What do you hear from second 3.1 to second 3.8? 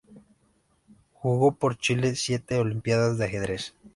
de ajedrez.